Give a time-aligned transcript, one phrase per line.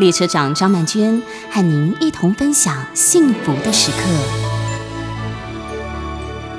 [0.00, 3.98] 列车长张曼娟和您一同分享幸福的时刻。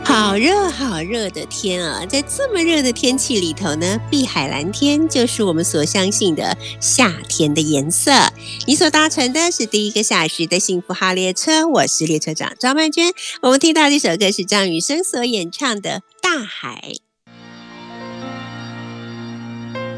[0.04, 2.06] 好热好热的天啊！
[2.06, 8.12] 在这么热的天气里头呢，碧海蓝天就是我们所相信的夏天的颜色。
[8.68, 13.12] 你所搭乘的是第一个小时的幸福号列车，我是列车长张曼娟。
[13.42, 15.90] 我们听到这首歌是张雨生所演唱的
[16.22, 16.94] 《大海》。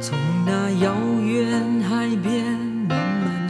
[0.01, 1.92] 从那遥远海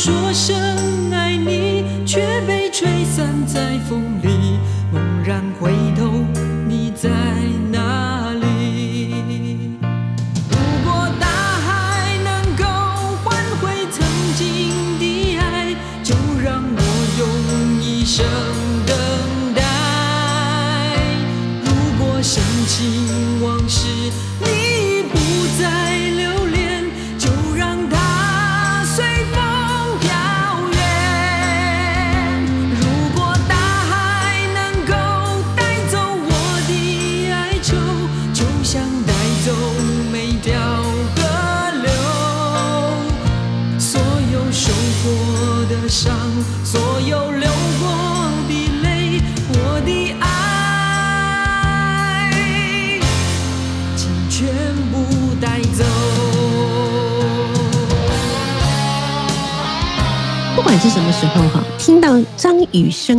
[0.00, 4.07] 说声爱你，却被吹散在风。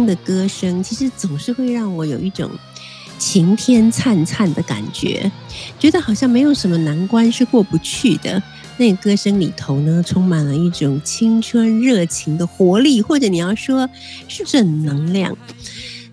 [0.06, 2.50] 的歌声，其实总是会让我有一种
[3.18, 5.32] 晴天灿灿的感觉，
[5.78, 8.42] 觉得好像没有什么难关是过不去的。
[8.78, 13.90] 那歌声里头呢，充满了一种青春热情的活力，或者你要说
[14.28, 15.38] 是正能量。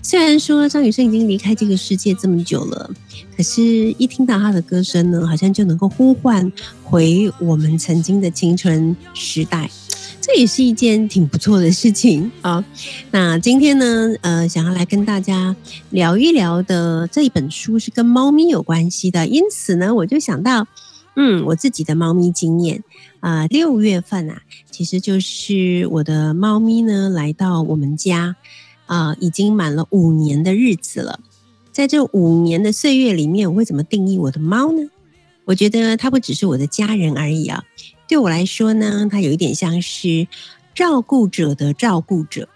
[0.06, 2.88] 虽然说张雨生已经离开这个世界这么久了，
[3.36, 3.60] 可是，
[3.98, 6.52] 一听到他的歌声呢，好像就能够呼唤
[6.84, 9.68] 回我们曾经的青春时代。
[10.22, 12.64] 这也是一件挺不错的事情啊。
[13.10, 15.56] 那今天呢，呃，想要来跟大家
[15.90, 20.68] 聊一聊的这一本书是跟猫咪有关系的，因此呢，我就想到，
[21.16, 22.84] 嗯，我自己的猫咪经验
[23.18, 28.36] 啊，六月份啊，其实就是我的猫咪呢来到我们家
[28.86, 31.20] 啊，已经满了五年的日子了。
[31.72, 34.88] 在这五年的岁月里面，我会怎么定义我的猫呢？
[35.44, 37.62] 我觉得它不只是我的家人而已啊。
[38.08, 40.26] 对我来说呢，它有一点像是
[40.74, 42.48] 照顾者的照顾者。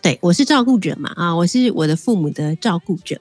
[0.00, 3.20] 对我是照顾者嘛，啊，我是我的父母的照顾者。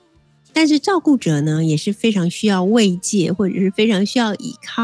[0.53, 4.81] 但是照顾者呢，也是非常需要慰藉，或者是非常需要依靠。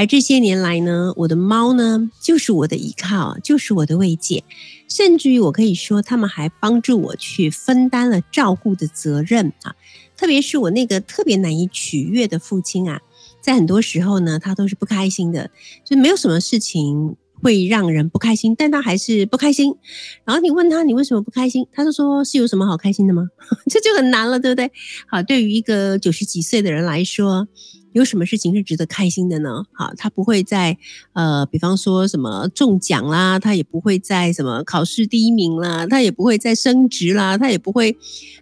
[0.00, 4.42] 而这些年来呢，我的猫呢，就是我的依靠，就是我的慰藉。
[4.88, 9.76] 甚至于我可以说，他们还帮助我去分担了照顾的责任啊。
[10.16, 13.02] 特别是我那个特别难以取悦的父亲啊。
[13.42, 15.50] 在很多时候呢，他都是不开心的，
[15.84, 19.76] 就没有什么事情会让人不开心，但他还是不开心。
[20.24, 23.28] 然后你问他你为什么不开心，他就说是有什么好开心的吗？
[23.70, 24.72] 这就很难了，对不对？
[25.06, 27.46] 好，对于一个九十几岁的人来说，
[27.92, 29.64] 有什么事情是值得开心的呢？
[29.72, 30.76] 好，他不会在
[31.12, 37.96] 呃，比方说什么中奖啦，他也不会在什么考试第一名啦，他也不会在升职啦，他也不会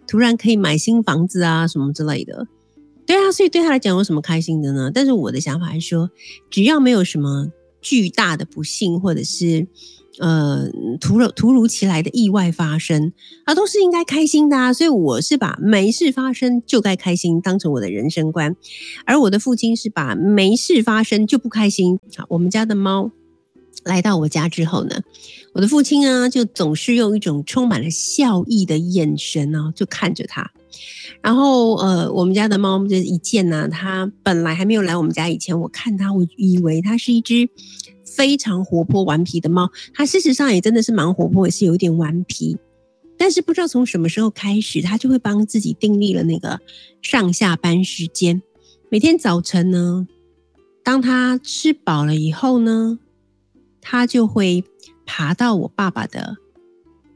[0.07, 2.47] 突然可以买新房子啊什么之类的。
[3.05, 4.91] 对啊，所以对他来讲有什么开心的呢？
[4.93, 6.09] 但是我的想法是说，
[6.51, 9.65] 只要没有什么巨大的不幸或者是
[10.17, 10.67] 呃
[10.99, 13.13] 突如突如其来的意外发生，
[13.45, 14.73] 啊，都是应该开心的啊。
[14.73, 18.55] 所以我是把没事发生就该开心当成我的人生观，
[19.05, 21.99] 而我的父亲是把没事发生就不开心。
[22.17, 23.11] 好，我们家的猫
[23.85, 25.01] 来到我家之后呢，
[25.53, 30.51] 我的父亲啊就总是用一种充满了笑意的眼神呢，就看着他。
[31.21, 37.49] 然后，呃，我们家的猫这一见呢，它本来还没有来我们家以前，我看它，我以为它是一只
[38.15, 42.57] 非常活泼顽皮的猫，它事实上也真的是蛮活泼，也是有一点顽皮。
[43.17, 46.59] 但是不知道从什么时候开始，它就会帮自己订立了那个
[47.01, 48.41] 上下班时间。
[48.89, 50.07] 每天早晨呢，
[50.83, 52.97] 当它吃饱了以后呢，
[53.81, 54.63] 它就会
[55.05, 56.37] 爬到我爸爸的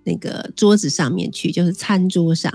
[0.04, 2.54] 那个桌子上面去，就是餐桌上，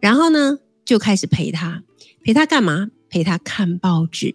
[0.00, 1.82] 然后呢就开始陪他，
[2.22, 2.90] 陪他干嘛？
[3.08, 4.34] 陪他看报纸。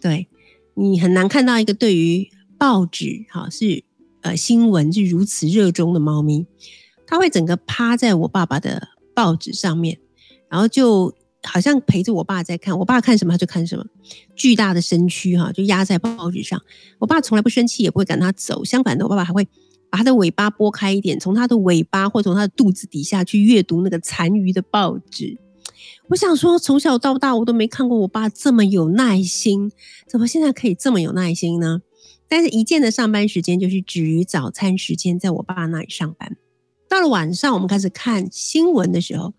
[0.00, 0.26] 对
[0.74, 2.28] 你很难看到一个对于
[2.62, 3.82] 报纸哈是
[4.20, 6.46] 呃新闻是如此热衷的猫咪，
[7.08, 8.86] 它会整个趴在我爸爸的
[9.16, 9.98] 报纸上面，
[10.48, 11.12] 然后就
[11.42, 13.84] 好像陪着我爸在看，我爸看什么他就看什么，
[14.36, 16.62] 巨大的身躯哈就压在报纸上，
[17.00, 19.44] 我爸从来不生气，也不会赶他走，相反的，我爸爸还会
[19.90, 25.36] 把他的尾巴拨开一点，从他的尾巴或从他的肚子底下去阅读那个残余的报纸。
[26.10, 29.72] 我想说，从小到大我都没看过我爸这么有耐心，
[30.06, 31.82] 怎么现在可以这么有耐心呢？
[32.32, 36.34] 但是，一见的上班时间就是止于早餐时间，在我爸那里上班。
[36.88, 39.34] 到了晚上，我们开始看新闻的时候，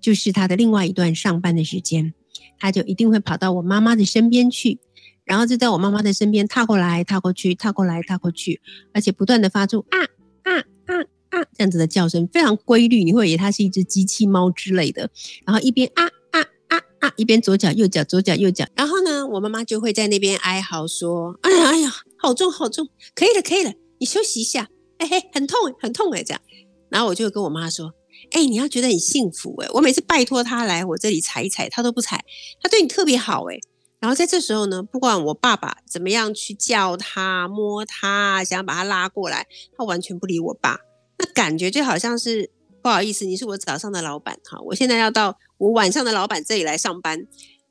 [0.00, 2.12] 就是他的另外一段上班的时间，
[2.58, 4.80] 他就一定会跑到我妈妈的身边去，
[5.24, 8.60] 然后就在我妈妈的身边踏过来、踏过去、踏过来、踏过去，
[8.92, 9.98] 而且不断的发出啊
[10.42, 11.06] 啊啊。
[11.30, 15.08] 啊，这样子的叫声非常规律，你会以为它是一只机器猫之类的。
[15.46, 16.02] 然后一边啊
[16.32, 18.66] 啊啊啊，一边左脚右脚左脚右脚。
[18.74, 21.92] 然后呢，我妈妈就会在那边哀嚎说：“哎呀哎呀，
[22.24, 24.68] 好重好重，可以了可以了，你休息一下。
[24.96, 26.40] 哎嘿，很痛很痛哎，这样。
[26.88, 27.92] 然后我就跟我妈说：
[28.30, 32.24] 哎，你要觉得很幸福哎，我每次拜托他来我这里踩一踩，他都不踩，
[32.62, 33.58] 他对你特别好哎。
[34.00, 40.78] 然后在这时候呢，不管我爸爸怎么样去叫他摸他，想要把他拉过来，他完全不理我爸。”
[41.18, 42.50] 那感觉就好像是
[42.82, 47.26] 不好意思，你是我早上的老板哈，我现在要到我晚上的老板这里来上班，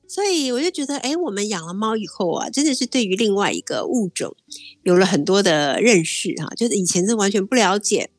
[0.07, 4.35] 所以我就觉得，哎，我们养了猫以后啊，真的是对于另外一个物种
[4.83, 8.09] 有了很多的认识哈，就是以前是完全不了解。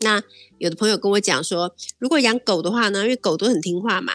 [0.00, 0.22] 那
[0.58, 4.14] 有的朋友跟我讲说，如果养狗的话呢，因为狗都很听话嘛。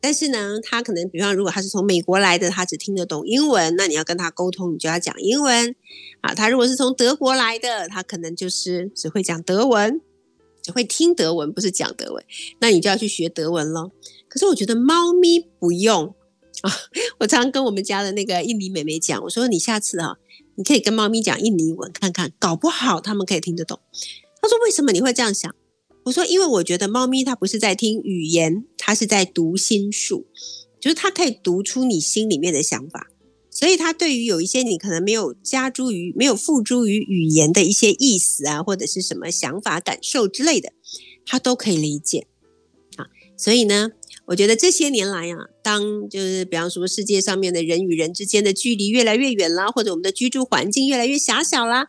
[0.00, 5.74] 但是呢，它可能，比方如果它是从美国来的，它只听得懂英文，那你要跟它沟通，你就要讲英文
[6.20, 6.34] 啊。
[6.34, 10.02] 它如果是从德国来的，它可能就是只会讲德文，
[10.62, 12.22] 只会听德文，不是讲德文，
[12.58, 13.92] 那你就要去学德文咯。
[14.28, 16.14] 可是我觉得猫咪不用
[17.20, 20.16] 我常常跟我们家的那个印尼妹妹讲，我说你下次啊，
[20.56, 23.80] 你可以跟猫咪讲印尼文看看，搞不好他们可以听得懂。
[24.40, 25.54] 她说为什么你会这样想？
[26.04, 30.26] 我说，因为我觉得猫咪它不是在听语言，它是在读心术，
[30.78, 33.08] 就是它可以读出你心里面的想法，
[33.50, 40.72] 所以它对于有一些你可能没有加诸于、没有付诸于语言的一些意思啊，或者是什么想法、感受之类的，
[41.24, 42.26] 它都可以理解
[42.96, 43.06] 啊。
[43.38, 43.92] 所以呢，
[44.26, 51.88] 我觉得这些年来啊，当就是比方说世界上面的人与人之间的距离越来越远啦，或者我们的居住环境越来越狭小啦，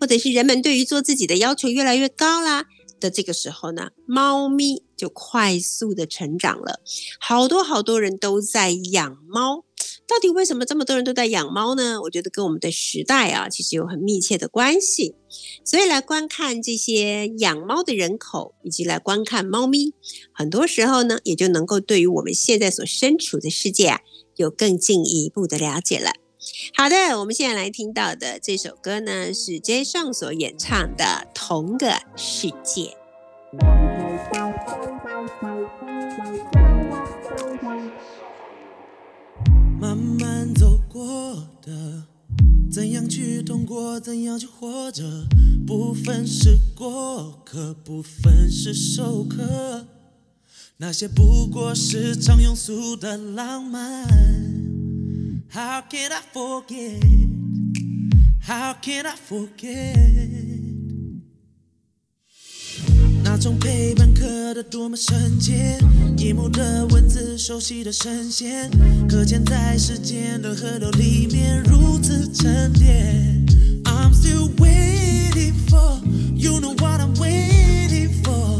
[0.00, 2.64] 或者是人们对于做自己的要求越来越高啦。
[2.98, 6.80] 的这个时候呢，猫咪就快速的成长了，
[7.18, 9.64] 好多好多人都在养猫。
[10.10, 12.00] 到底为什么这么多人都在养猫呢？
[12.02, 15.14] 我觉得跟我们的时代啊，其实有很密切的关系。
[15.64, 19.94] 所以来观看这些养猫的人口，以及来观看猫咪，
[20.32, 24.00] 很多时候呢，也就能够对于我们现在所身处的世界啊，
[24.34, 26.10] 有更进一步的了解了。
[26.74, 32.96] 好的，我们现在来听到的这首歌呢，是 J 上所演唱的《同个世界》。
[40.00, 42.04] 慢慢走过的，
[42.70, 45.28] 怎样去通过，怎样去活着？
[45.66, 49.86] 部分是过客，部分是授课，
[50.78, 54.08] 那些不过是常庸俗的浪漫。
[55.50, 57.02] How can I forget?
[58.40, 60.39] How can I forget?
[63.40, 65.78] 种陪伴刻得多么深切，
[66.18, 68.70] 一幕的文字，熟悉的声线，
[69.08, 73.46] 搁浅在时间的河流里面，如此沉淀。
[73.84, 76.02] I'm still waiting for,
[76.34, 78.58] you know what I'm waiting for.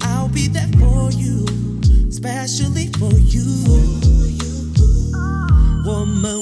[0.00, 1.46] I'll be there for you,
[2.10, 3.44] specially for you.
[5.86, 6.36] 我们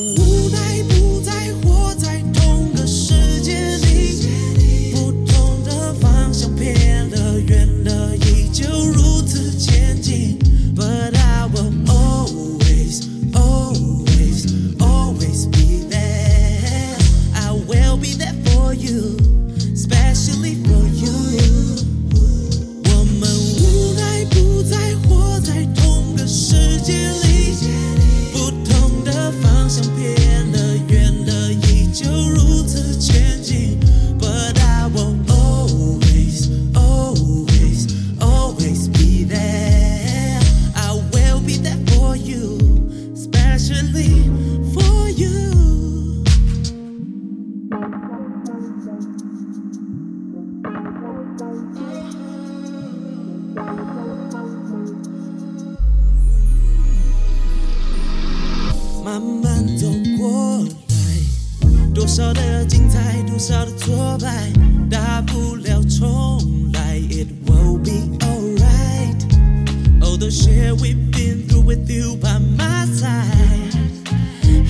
[63.38, 64.50] 多少的挫败，
[64.90, 69.14] 大不了重来，It will be alright.
[70.00, 73.76] All the shit we've been through with you by my side.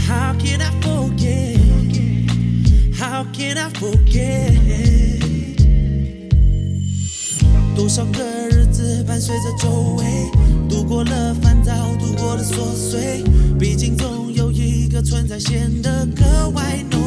[0.07, 1.57] How can I forget?
[2.95, 4.53] How can I forget?
[7.75, 10.05] 多少个日子伴随着周围，
[10.69, 13.25] 度过了烦躁，度过了琐碎，
[13.59, 16.98] 毕竟总有一个存在显得格外浓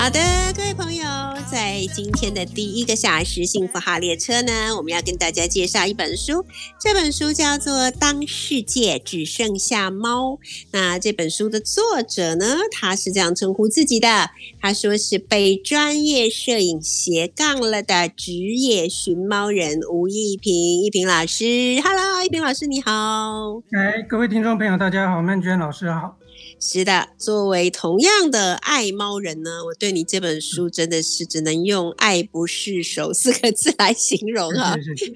[0.00, 0.18] 好的，
[0.56, 1.04] 各位朋友，
[1.52, 6.42] 在今天的第一个小时幸福号列车呢，我们要跟大家介绍一本书，
[6.80, 10.30] 这本书叫做《当世界只剩下猫》。
[10.70, 21.44] 那这本书的作者呢，他是这样称呼自己的，他说是被专业摄影斜杠了的职业寻猫人吴一平，一平老师
[21.84, 23.60] ，Hello，一平老师你好。
[23.76, 26.16] 哎，各位听众朋友，大家好，曼娟老师好。
[26.62, 34.76] 是的，作为同样的爱猫人呢，我对你这本书真的是只能用“爱不释手”四个字来形容啊。
[34.78, 35.12] 是是是，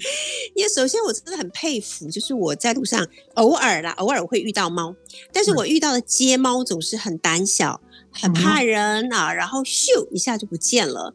[0.54, 4.96] 因为首先我真的很佩服，就是我在路上偶尔啦，偶尔会遇到猫，
[5.34, 11.14] 但是我遇到的街猫总是很胆小，很怕人啊，然后咻一下就不见了。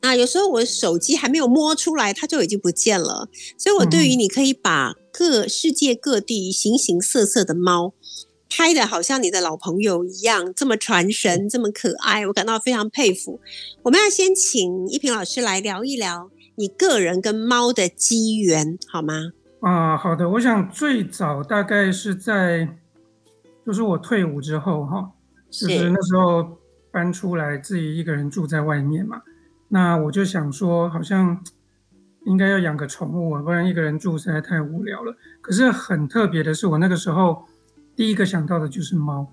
[0.00, 3.28] 那有时候我手机还没有摸出来，它就已经不见了。
[3.56, 7.94] 所以，我对于你可以把各世界各地形形色色的猫。
[8.50, 13.38] 拍的好像你的老朋友一样，这么传神，这么可爱，我感到非常佩服。
[13.82, 19.32] 我们要先请一平老师来聊一聊你个人跟猫的机缘，好吗？
[19.60, 20.28] 啊，好的。
[20.30, 22.76] 我想最早大概是在，
[23.66, 25.10] 就是我退伍之后哈，
[25.50, 26.58] 就是那时候
[26.90, 29.20] 搬出来自己一个人住在外面嘛，
[29.68, 31.44] 那我就想说，好像
[32.24, 35.14] 应该要养个宠物啊，不然一个人住实在太无聊了。
[35.42, 37.44] 可是很特别的是，我那个时候。
[37.98, 39.26] 第一个想到的就是猫，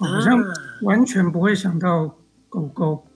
[0.00, 0.36] 好像
[0.82, 2.16] 完全不会想到
[2.48, 3.06] 狗狗。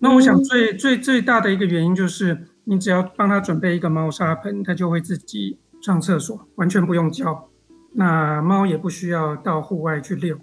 [0.00, 7.50] 那我想最最最大的一个原因就是，你只要帮它准备一个猫砂盆，它就会自己上厕所，完全不用教。
[7.92, 10.36] 那猫也不需要到户外去遛，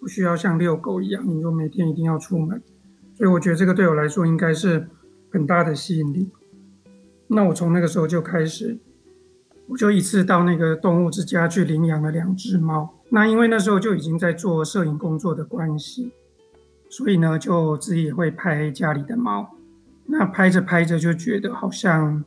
[0.00, 2.60] 不需要像遛狗一样，你就每天一定要出门。
[3.16, 4.88] 所以我觉得这个对我来说应该是
[5.30, 6.28] 很大的吸引力。
[7.28, 8.80] 那我从那个时候就开始，
[9.68, 12.93] 我就一次到那个动物之家去领养了两只猫。
[13.10, 16.12] 那因为那时候就已经在做摄影工作的关系，
[16.88, 19.48] 所以呢，就自己也会拍家里的猫。
[20.06, 22.22] 那拍着拍着就觉得好像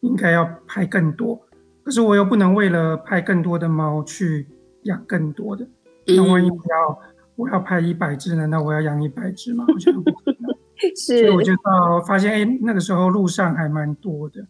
[0.00, 1.38] 应该要拍更多，
[1.82, 4.46] 可是我又不能为了拍更多的猫去
[4.84, 5.66] 养更多的。
[6.06, 6.98] 那万一我要
[7.36, 8.46] 我要拍一百只呢？
[8.46, 9.64] 那我要养一百只吗？
[9.66, 10.56] 好像不可能。
[10.96, 14.46] 是， 所以我就到发现，哎，那个时候路上还蛮多的，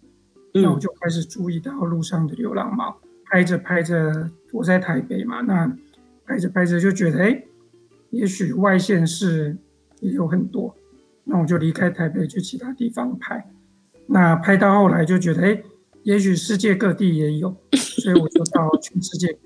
[0.53, 2.97] 那我就开始注意到路上的流浪猫。
[3.35, 5.67] 拍着拍着，我在台北嘛，那
[6.25, 7.43] 拍着拍着就觉得，哎，
[8.11, 9.57] 也许外县市
[9.99, 10.73] 也有很多，
[11.25, 13.45] 那我就离开台北去其他地方拍。
[14.07, 15.61] 那拍到后来就觉得，哎，
[16.05, 19.37] 也许世界各地也有， 所以我就到全世界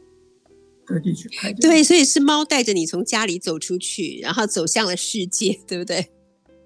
[0.85, 1.50] 各地去拍。
[1.54, 6.07] 对，所以是猫带着你从家里走出去，然后走向了世界，对不对？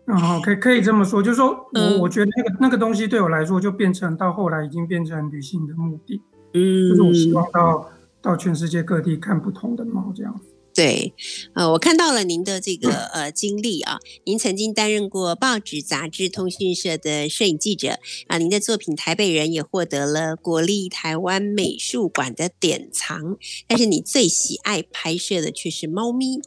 [0.07, 6.21] 啊，可以可以这么说，就是说我我觉得那个那个东西对我来说，就变成到后来已经变成旅行的目的。
[6.55, 7.91] 嗯，就是我希望到
[8.21, 10.52] 到全世界各地看不同的猫这样子。
[10.83, 11.15] 对，
[11.55, 23.37] 呃，我看到了您的这个呃经历啊，您曾经担任过报纸、杂志、通讯社的摄影记者啊，您的作品《台北人》也获得了国立台湾美术馆的典藏。
[23.69, 26.41] 但是你最喜爱拍摄的却是猫咪。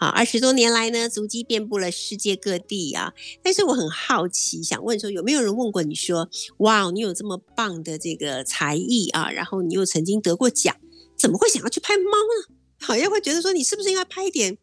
[0.00, 3.12] 好，二十多年来呢，足迹遍布了世界各地啊。
[3.42, 6.30] 但是我很好奇，想问说，有没有人问过你说，
[6.60, 10.74] 哇，你有这么棒的这个才艺啊，然后你又曾经得过奖，
[11.18, 12.56] 怎么会想要去拍猫呢？
[12.82, 14.56] 好像会觉得说，你是不是应该拍一点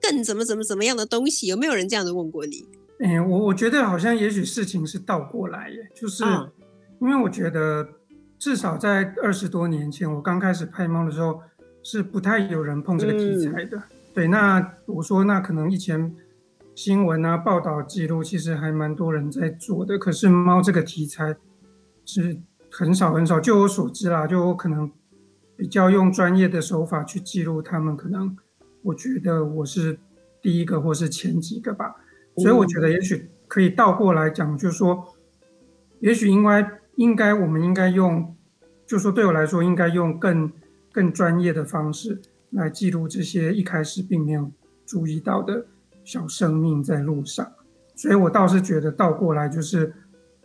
[0.00, 1.46] 更怎么怎么怎么样的东西？
[1.46, 2.64] 有没有人这样子问过你？
[3.00, 6.22] 嗯，我我觉得好像也许事情是倒过来耶，就是
[7.00, 7.86] 因为我觉得
[8.38, 11.40] 至少在二十多年前，我刚开始拍猫的时候，
[11.82, 13.82] 是不太有人碰这个题材的。
[14.12, 16.14] 对，那我说那可能以前
[16.74, 21.34] 新闻啊报道记录，其实还蛮多人在做的，可是猫这个题材
[22.04, 22.38] 是
[22.70, 23.40] 很少很少。
[23.40, 24.90] 就我所知啦，就我可能。
[25.56, 28.36] 比较用专业的手法去记录他们，可能
[28.82, 29.98] 我觉得我是
[30.42, 31.94] 第一个或是前几个吧，
[32.36, 35.06] 所以我觉得也许可以倒过来讲，就是说，
[36.00, 38.34] 也许应该应该我们应该用，
[38.86, 40.52] 就说对我来说应该用更
[40.92, 42.20] 更专业的方式
[42.50, 44.50] 来记录这些一开始并没有
[44.84, 45.66] 注意到的
[46.04, 47.50] 小生命在路上，
[47.94, 49.94] 所以我倒是觉得倒过来就是，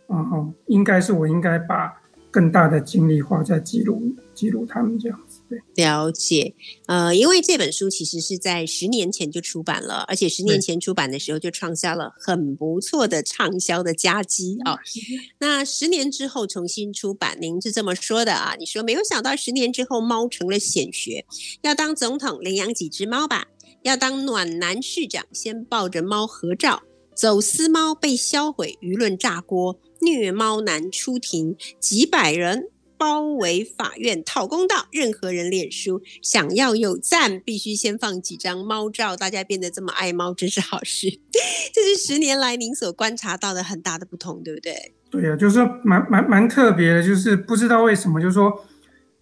[0.08, 1.99] 嗯，应该是我应该把
[2.30, 4.00] 更大的精力花在记录
[4.34, 5.40] 记录他们这样子。
[5.48, 6.54] 对，了解。
[6.86, 14.78] 呃，因为这本书其实是在十年前就出版了，而且十年前出版的时候就创下了很不错的畅销的佳绩啊。
[15.40, 18.54] 那十年之后重新出版，您是这么说的啊？
[18.58, 21.24] 你说没有想到十年之后猫成了显学，
[21.62, 23.48] 要当总统领养几只猫吧？
[23.82, 26.82] 要当暖男市长先抱着猫合照。
[27.12, 34.86] 走私猫被销毁，舆论炸锅，虐猫男出庭，几百人包围法院讨公道。
[34.90, 39.16] 任何人脸书想要有赞，必须先放几张猫照。
[39.16, 41.08] 大家变得这么爱猫，真是好事。
[41.72, 44.92] 这是十年来您所观察到的很大的不同，对不对？
[45.10, 48.64] 对呀，就是蛮蛮蛮特别的，就是不知道为什么，就是说，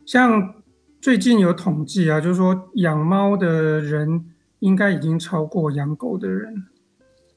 [0.05, 0.55] 像
[1.01, 4.27] 最近有统计啊，就是说养猫的人
[4.59, 6.65] 应该已经超过养狗的人。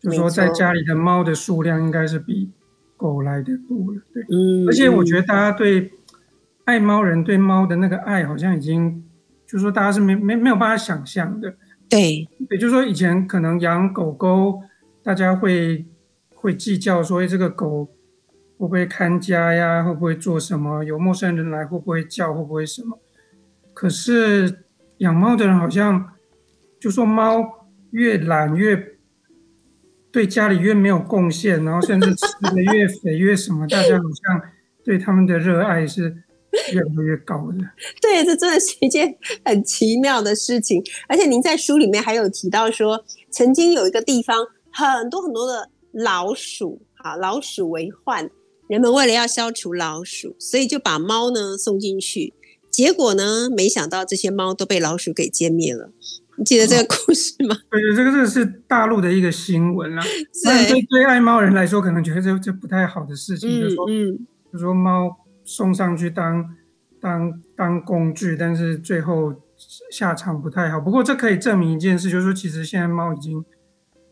[0.01, 2.49] 就是说在家里的猫的数量应该是比
[3.01, 5.91] 狗来的多了，对，嗯，而且我觉得大家对
[6.65, 9.03] 爱猫人对猫的那个爱好像已经，
[9.47, 11.55] 就是说大家是没没没有办法想象的，
[11.89, 14.61] 对，也就是说以前可能养狗狗，
[15.01, 15.83] 大家会
[16.35, 17.85] 会计较说，哎，这个狗
[18.57, 22.99] 会不会看家呀，会不会做什么，有陌生人来会不会叫，会不会什么，
[23.73, 24.59] 可是
[24.97, 26.11] 养猫的人好像
[26.79, 28.90] 就说猫越懒越。
[30.11, 34.49] 对家里越没有贡献，然后甚至吃的越肥越什么，大家好像
[34.83, 36.15] 对他们的热爱是
[36.73, 37.59] 越来越高的。
[38.01, 39.15] 对，这真的是一件
[39.45, 40.83] 很奇妙的事情。
[41.07, 48.29] 而且您在书里面还有提到说，曾经有一个地方很多很多的老鼠，啊，老鼠为患，
[48.67, 52.33] 人们为了要消除老鼠，所以就把猫呢送进去，
[52.69, 55.91] 结果呢，没想到这些猫都被老鼠给歼灭了。
[56.43, 57.55] 记得这个故事吗？
[57.69, 60.03] 对对，这个这个是大陆的一个新闻啦。
[60.43, 63.85] 对对，爱猫人来说，可能觉得这这不太好的事情，就是说，
[64.51, 66.55] 就说猫送上去当
[66.99, 69.33] 当当工具，但是最后
[69.91, 70.79] 下场不太好。
[70.79, 73.43] 不过这可以证明一件事，就是说，其实现在猫已经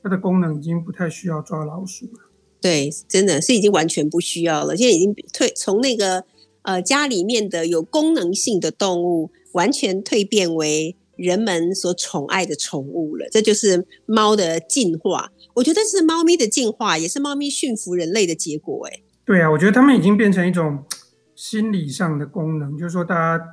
[0.04, 2.30] 它的功能已经不太需要抓老鼠了。
[2.62, 4.76] 对，真的是已经完全不需要了。
[4.76, 6.26] 现在已经退从那个
[6.62, 10.96] 呃家里面的有功能性的动物，完全蜕变为。
[11.20, 15.32] 人们所宠爱的宠物了，这就是猫的进化。
[15.54, 18.88] 我觉得是猫咪的进化，也是猫咪驯服人类的结果。
[18.88, 20.84] 哎，对啊，我觉得它们已经变成一种
[21.36, 23.44] 心理上的功能，就是说，大家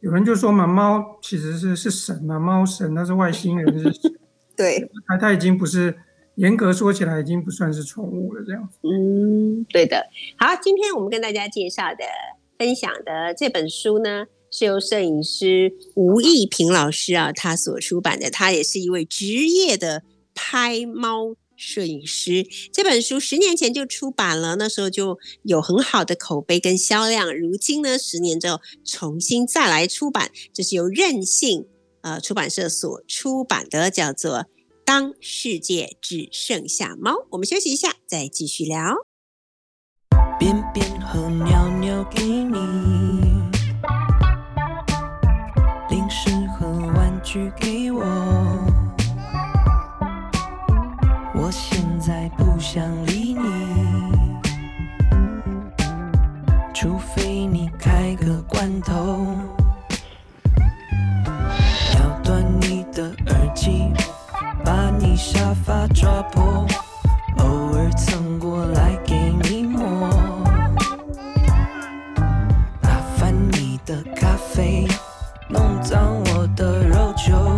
[0.00, 3.90] 有人就说嘛，猫其实是是神嘛，猫神，它是外星人，是
[4.54, 5.96] 对，它它已经不是
[6.34, 8.78] 严格说起来，已经不算是宠物了，这样子。
[8.82, 10.06] 嗯，对的。
[10.36, 12.04] 好，今天我们跟大家介绍的、
[12.58, 14.26] 分享的这本书呢。
[14.56, 18.30] 是由摄影师吴义平老师啊，他所出版的。
[18.30, 22.46] 他也是一位职业的拍猫摄影师。
[22.72, 27.36] 这本书十年前就出版了，那时候就有很好的口碑跟销量。
[27.36, 31.66] 如今呢，十年之后重新再来出版，这是由任性
[32.02, 34.38] 呃出版社所出版的，叫做
[34.84, 37.10] 《当世界只剩下猫》。
[37.32, 38.94] 我们休息一下，再继续聊。
[40.38, 42.73] 便便和尿尿给你。
[65.64, 66.66] 发抓破，
[67.38, 70.10] 偶尔蹭过来给你摸，
[72.82, 74.86] 打翻你的咖啡，
[75.48, 77.14] 弄脏我的肉。
[77.16, 77.56] 球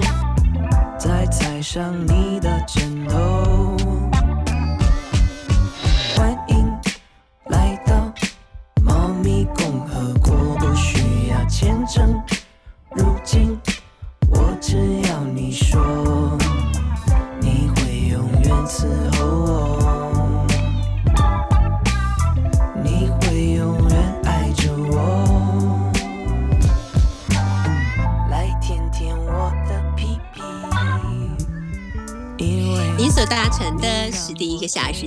[0.96, 3.76] 再踩上你的枕头，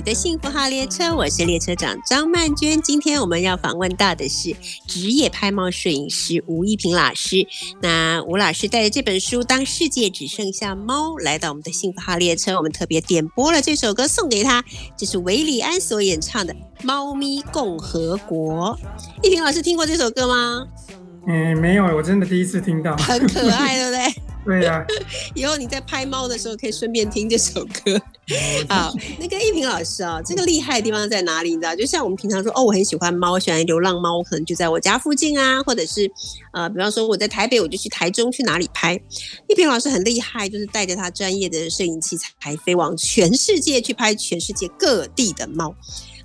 [0.00, 2.80] 一个小时的幸福号列车，我是列车长张曼娟。
[2.80, 7.46] 今天我们要访问到的是职业拍猫摄影师吴一平老师。
[7.82, 14.64] 那吴老师带着这本书《当世界只剩下猫》来到我们的幸福号列车，我们特别点播了这首歌送给他，
[14.96, 18.78] 这是韦礼安所演唱的《猫咪共和国》。
[19.26, 20.66] 一平老师听过这首歌吗？
[21.26, 22.96] 嗯，没有，我真的第一次听到。
[22.96, 24.22] 很可爱，对不对？
[24.42, 24.82] 对呀，
[25.36, 28.00] 以后你在拍猫的时候可以顺便听这首歌。
[28.68, 31.50] 好，那个一平老师啊，这个厉害的地方在哪里？
[31.50, 36.10] 你知道，就像我们平常说，哦，我很喜欢猫，我喜欢流浪猫，我可能就在我家附近啊，或者是
[36.52, 39.00] 呃，比方说我在台北，我就去台中去哪里拍。
[39.48, 45.74] 一平老师很厉害，就是带着他专业的摄影器材飞往全世界去拍全世界各地的猫。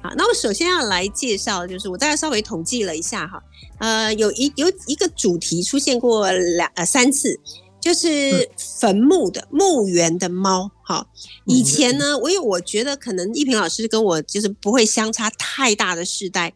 [0.03, 3.41] 好，那我首先要来介绍，就是我大概稍微统计了一下哈，
[3.79, 7.39] 呃，有一有一个主题出现过两呃三次。
[7.85, 11.07] 就是坟墓的墓园的猫，哈。
[11.45, 16.51] 以前呢，我有我觉得可能一平老师跟我就是不会相差太大的世代，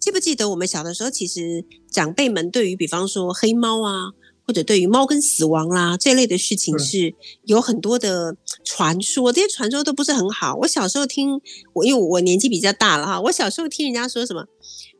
[0.00, 4.10] 记不记得我们小的时候，其实长辈们对于比方说黑猫啊，
[4.44, 7.14] 或者对于猫跟死亡啦这类的事情，是
[7.44, 10.56] 有很多的传说，这些传说都不是很好。
[10.62, 11.40] 我小时候听
[11.74, 14.46] 我，因为我年纪比较大了哈，我小时候听人家说什么。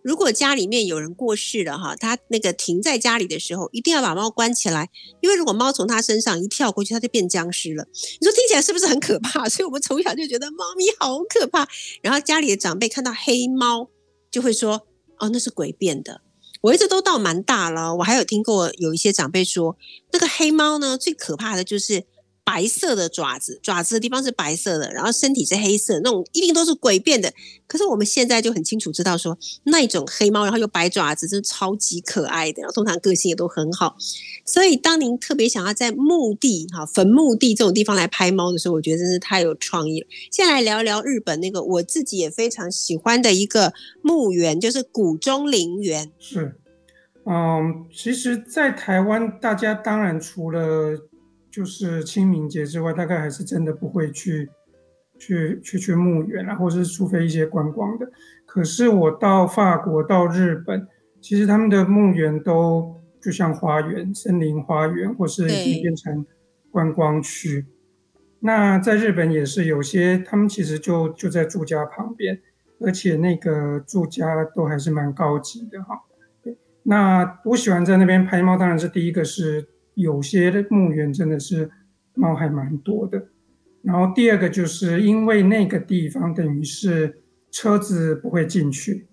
[0.03, 7.87] 如果家里面有人过世了哈，他那个停在家里的时候，一定要把猫关起来，因为如果猫从他身上一跳过去，它就变僵尸了。
[8.21, 9.47] 你说听起来是不是很可怕？
[9.49, 11.69] 所以我们从小就觉得猫咪好可怕。
[12.03, 13.89] 然后家里的长辈看到黑猫，
[14.31, 14.87] 就会说
[15.21, 16.21] ：“哦，那是鬼变的。”
[16.63, 19.77] 我一直都到蛮大了，我还有听过有一些长辈说，
[20.13, 22.05] 那个黑猫呢，最可怕的就是。
[22.45, 27.33] 白色的爪子，爪子的地方是白色的，然后身体是黑色，那种一定都是诡变的。
[27.67, 33.97] 可是我们现在就很清楚知道说，那种黑猫，然后又白爪子，是超级可爱的，然后通常个性也都很好。
[34.45, 40.07] 所以当您特别想要在墓地、哈坟墓地这种地方来拍猫的时候，我觉得真是太有创意了。
[40.31, 46.11] 先来聊聊日本那个我自己也非常喜欢的一个墓园，就是谷中陵园。
[46.19, 46.57] 是，
[47.25, 50.99] 嗯，其实，在台湾，大家当然除了
[51.53, 54.49] 就是清明节之外，大概还是真的不会去
[55.19, 58.11] 去去去墓园啊，或者是除非一些观光的。
[58.47, 60.89] 可是我到法国、到日本，
[61.21, 66.25] 其实他们的墓园都就像花园、森林花园，或是已经变成
[66.71, 67.67] 观光区。
[68.41, 72.41] 那在日本也是有些，他们其实就就在住家旁边，
[72.81, 76.01] 而且那个住家都还是蛮高级的哈。
[76.85, 79.69] 那我喜欢在那边拍猫，当然是第一个是。
[79.95, 81.71] 有些的墓园真的是
[82.15, 83.29] 猫还蛮多的，
[83.83, 89.09] 然后第二个就是因为那个地方等于是车子不会进去，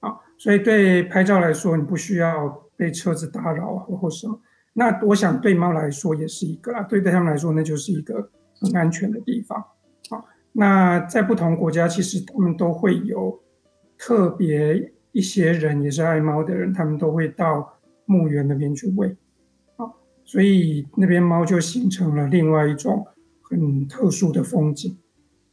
[0.00, 4.40] 啊，所以对拍照来说你不需要被车子打扰或或什么。
[4.72, 9.62] 那我想对猫来说也是一个啦，对他们来说那就是一个很安全的地方。
[10.10, 13.40] 好，那在不同国家其实他们都会有
[13.96, 19.16] 特别一些人也是爱猫的人，他们都会到墓园那边去喂。
[20.24, 23.06] 所以那边猫就形成了另外一种
[23.42, 24.96] 很特殊的风景，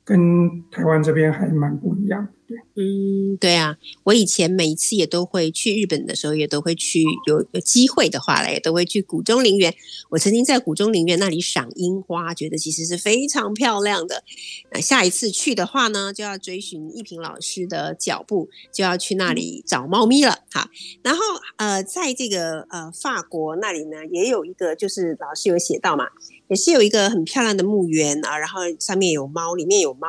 [0.04, 2.28] 跟台湾这边还蛮不一样。
[2.76, 9.74] 嗯，对啊，我以前每一次也都会去日本的时候，也都会去有有机会的话呢，也都会去谷中陵园。
[10.10, 14.24] 我曾经在谷中陵园那里赏樱花，觉得其实是非常漂亮的。
[14.72, 20.40] 那下一次去的话呢，就要追寻一平老师的脚步，就要去那里找猫咪了。
[20.52, 20.68] 好，
[21.04, 21.22] 然后
[21.58, 26.06] 呃，在这个呃法国那里呢，也有一个，就是老师有写到嘛，
[26.48, 30.08] 也是有一个很漂亮的墓园啊，然后上面有猫，里面有猫。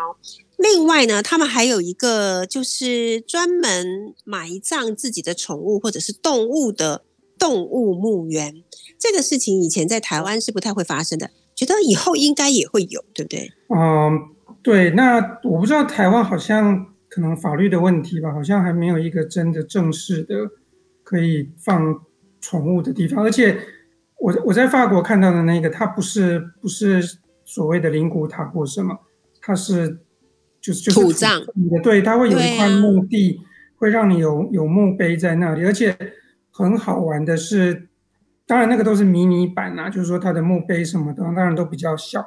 [0.63, 7.03] 另外呢，他们还有一个就是专门埋葬自己的宠物或者是动物的
[7.37, 8.63] 动物墓园。
[8.97, 13.51] 这个事情以前在台湾是不太会发生的，觉得以后应该也会有，对不对？
[13.75, 14.29] 嗯，
[14.63, 14.91] 对。
[14.91, 20.35] 那我不知道台湾好像可能法律的问题吧，好像还没有一个真的正式的
[21.03, 22.05] 可以放
[22.41, 23.25] 宠物的地方。
[23.25, 23.59] 而且
[24.21, 28.97] 我我在法国看到的那个，它不是不是所谓的灵骨塔或什么，
[29.41, 29.99] 它是。
[30.63, 31.43] 就是就是土葬，
[31.83, 33.41] 对，它会有一块墓地，
[33.75, 35.99] 会让你有有墓碑在那里，而且
[36.53, 37.89] 很好玩的是，
[38.47, 42.25] 当然那个都是迷你版啊，就是说它的墓碑什么的，当然都比较小，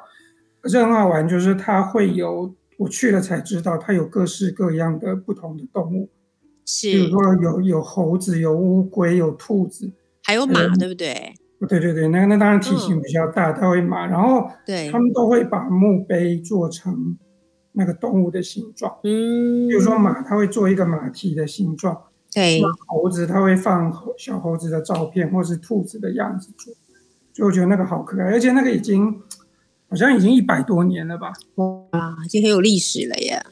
[0.60, 6.10] 可是很好玩，就是它会有，我去了才知道，它有各式各样的不同的动物，
[6.66, 9.90] 是，比如说有有猴子，有乌龟，有兔子，
[10.22, 11.32] 还有马，对不对？
[11.66, 17.16] 对对对，那那当然体型比较大，它会马，然后对，他们都会把墓碑做成。
[17.78, 21.94] 那个动物的形状，嗯，比如说马，它会做一个马蹄的形状；
[22.32, 26.72] 对，猴子它会放小猴子的照片，或是兔子的样子做。
[27.34, 29.20] 所以我觉得那个好可爱，而且那个已经
[29.90, 31.34] 好像已经一百多年了吧？
[31.56, 33.44] 哇，已经很有历史了耶！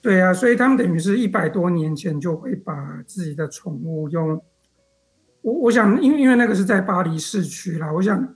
[0.00, 4.42] 对啊，所以他们等于是一百多年前就会把自己的宠物用。
[5.42, 8.34] 我我想，因为因为那个是在巴黎市区啦，我想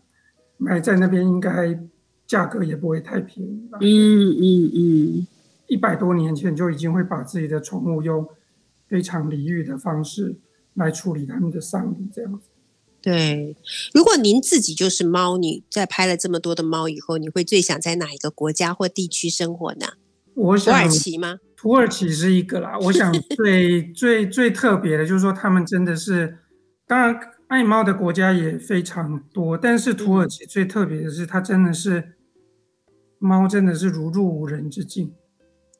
[0.56, 1.76] 买在那边应该。
[2.26, 3.78] 价格也不会太便宜吧？
[3.80, 5.26] 嗯嗯嗯，
[5.68, 8.26] 一百多年前就已经会把自己的宠物用
[8.88, 10.36] 非常礼遇的方式
[10.74, 12.48] 来处理他们的丧礼，这样子。
[13.00, 13.56] 对，
[13.94, 19.86] 如果您自己就是猫，你在拍了这么多的猫以后，你会最想在哪一个国家或地区生活呢？
[20.34, 21.38] 我想土耳其吗？
[21.56, 22.76] 土耳其是一个啦。
[22.82, 26.38] 我想最最最特别的就是说，他们真的是，
[26.86, 32.15] 当然爱猫的国家也非常多，但是土耳其最特别的是，它真的是
[33.18, 35.14] 猫真的是如入无人之境，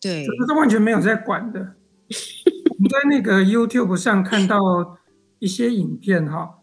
[0.01, 1.61] 对，就是它完全没有在管的。
[1.61, 4.59] 我们在那个 YouTube 上看到
[5.39, 6.59] 一些影片哈。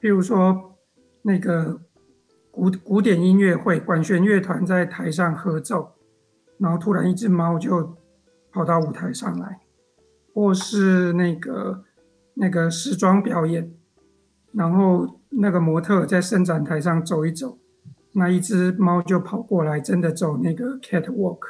[0.00, 0.76] 譬如说，
[1.22, 1.80] 那个
[2.50, 5.94] 古古典音乐会，管弦乐团在台上合奏，
[6.58, 7.96] 然后突然一只猫就
[8.52, 9.60] 跑到舞台上来，
[10.34, 11.84] 或是那个
[12.34, 13.72] 那个时装表演，
[14.52, 17.58] 然后那个模特在伸展台上走一走，
[18.14, 21.40] 那一只猫就跑过来，真的走那个 catwalk。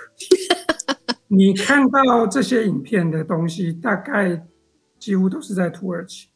[1.28, 4.46] 你看到这些影片的东西，大概
[4.98, 6.28] 几乎都是在土耳其。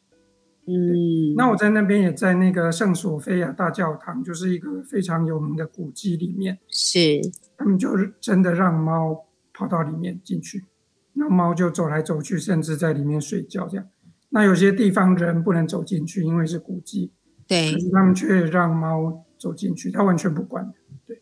[0.65, 6.99] 嗯，那我在那边也在那个圣索菲亚大教堂，就是一个非常有名的古迹里面，是
[7.57, 10.65] 他们就是真的让猫跑到里面进去，
[11.13, 13.87] 那猫就走来走去，甚至在里面睡觉这样。
[14.29, 17.11] 那有些地方人不能走进去，因为是古迹，
[17.47, 20.71] 对，可是他们却让猫走进去，他完全不管，
[21.07, 21.21] 对，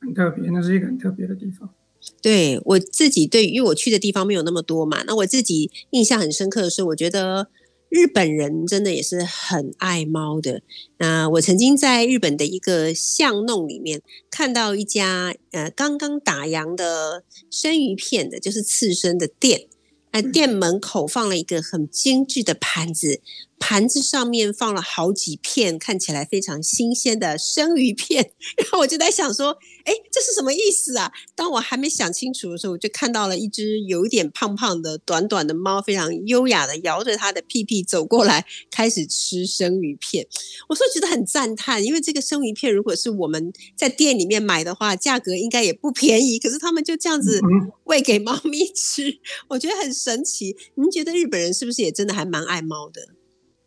[0.00, 1.72] 很特别，那是一个很特别的地方。
[2.20, 7.48] 对我自己对，因为我去的地方没有那么多嘛，那我自己印象很深刻的是，我觉得。
[7.94, 10.62] 日本人真的也是很爱猫的。
[10.96, 19.68] 那我曾经在日本的一个巷弄里面看到一家呃刚刚打烊的生鱼片的，就是刺身的店。
[20.10, 23.20] 那店门口放了一个很精致的盘子。
[23.62, 31.12] 盘子上面放了好几片看起来非常新鲜的生鱼片，然后我就在想说，哎，这是什么意思啊？
[31.36, 40.26] 当我还没想清楚的时候，我就看到了一只有一点胖胖的、短短的猫，非常优雅的摇着它的屁屁走过来，开始吃生鱼片。
[40.68, 46.40] 我说觉得很赞叹，因为这个生鱼片如果是我们在店里面买的话，价格应该也不便宜。
[46.40, 47.40] 可是他们就这样子
[47.84, 49.20] 喂给猫咪吃，
[49.50, 50.56] 我觉得很神奇。
[50.74, 53.06] 您觉得日本人是不是也真的还蛮爱猫的？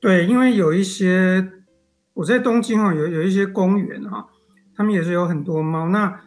[0.05, 1.51] 对，因为有一些
[2.13, 4.27] 我在东京哈，有有一些公园哈，
[4.75, 5.89] 他们也是有很多猫。
[5.89, 6.21] 那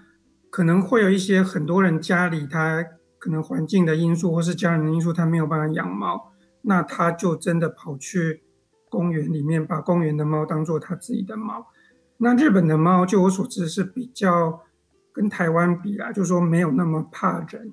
[0.51, 2.85] 可能会有一些很多人家里他
[3.21, 8.43] 可能环境的因素或是家人的因素，他没有办法养猫，那他就真的跑去
[8.89, 11.69] 公园里面把公园的猫当做他自己的猫。
[12.17, 14.61] 那日本的猫，就我所知是比较
[15.13, 17.73] 跟台湾比啦，就是说没有那么怕人，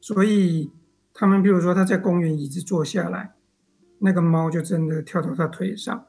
[0.00, 0.70] 所以
[1.12, 3.32] 他们比如说他在公园椅子坐下来。
[4.00, 6.06] 那个猫就真的跳到他腿上，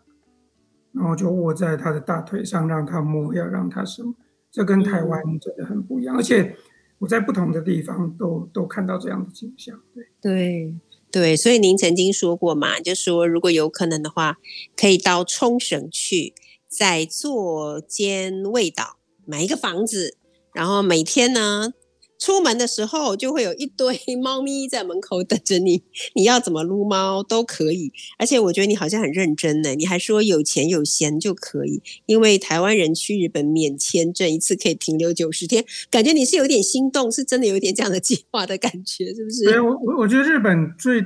[0.92, 4.14] 然后就卧在他的大腿上，让他摸，要让他什么？
[4.52, 6.16] 这跟台湾真的很不一样。
[6.16, 6.56] 而且
[7.00, 9.80] 我在不同的地方都都看到这样的景象。
[9.94, 10.76] 对对
[11.12, 14.38] 对，所以您曾经说过嘛，就说如果有可能的话，
[14.76, 16.34] 可以到冲绳去，
[16.68, 20.18] 在座间味岛买一个房子，
[20.54, 21.74] 然后每天呢。
[22.20, 25.82] 出门的时候就会有一堆 猫咪在门口等着你，
[26.14, 27.92] 你要怎么撸猫都可以。
[28.18, 39.46] 而且我觉得你好像很认真呢，你还说有钱有闲就可以，因为台湾人去日本免签证，一次可以停留九十天，感觉你是有点心动，是真的有点这样的计划的感觉，是不是？
[39.46, 41.02] 对，我我我觉得日本最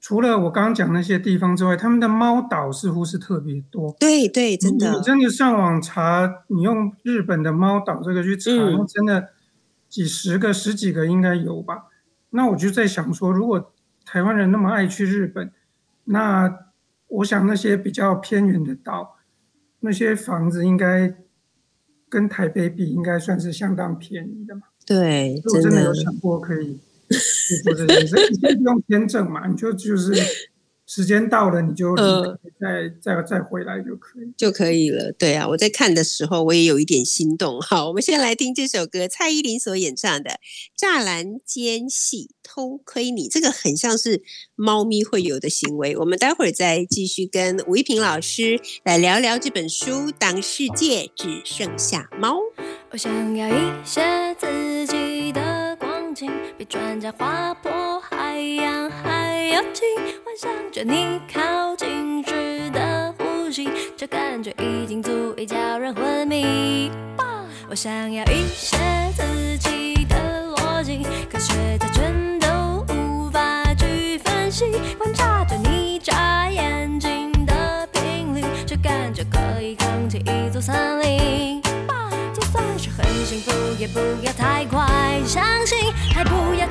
[0.00, 3.96] 除了我刚刚讲那些地方之外，他们的猫岛似乎是特别多。
[3.98, 8.50] 对对，真的，你真的上网查，你用日本的猫岛这个去查，
[8.86, 9.30] 真的。
[9.94, 11.84] 几十个、十几个应该有吧？
[12.30, 13.72] 那我就在想说，如果
[14.04, 15.52] 台湾人那么爱去日本，
[16.02, 16.72] 那
[17.06, 19.18] 我想那些比较偏远的岛，
[19.78, 21.14] 那些房子应该
[22.08, 24.62] 跟台北比，应该算是相当便宜的嘛。
[24.84, 26.80] 对，我真的有想过可以
[27.62, 30.12] 做这件事，你先不用签证嘛，你就就是。
[30.86, 31.96] 时间到了，你就
[32.60, 35.10] 再再再回来就可以就可以了。
[35.12, 37.60] 对啊，我在看的时候我也有一点心动。
[37.60, 40.30] 好，我们先来听这首歌，蔡依林所演唱的
[40.78, 44.22] 《栅栏间隙偷窥你》，这个很像是
[44.54, 45.96] 猫咪会有的行为。
[45.96, 52.36] 我们待会儿再继续跟吴一平老师来聊聊这本书《当世界只剩下猫》。
[52.90, 54.02] 我想要一些
[54.38, 59.13] 自己的光景，比专家划破海洋还
[59.54, 59.86] 要近。
[60.24, 66.90] 幻想着你靠近时的呼吸，这感觉已经足以叫人昏迷。
[67.70, 68.76] 我想要一些
[69.16, 70.16] 自己的
[70.56, 74.64] 逻辑，科学家全都无法去分析。
[74.98, 81.62] 观察着你眨眼睛的频率，这感觉可以扛起一座森林。
[82.34, 86.66] 就算是很幸福，也不要太快相信，还不要